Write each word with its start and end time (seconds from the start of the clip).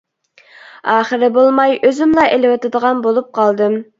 ئاخىرى 0.93 1.29
بولماي 1.35 1.77
ئۆزۈملا 1.89 2.25
ئېلىۋېتىدىغان 2.31 3.07
بولۇپ 3.07 3.31
قالدىم. 3.39 3.79